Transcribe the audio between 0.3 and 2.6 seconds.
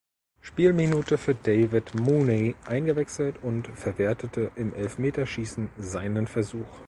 Spielminute für David Mooney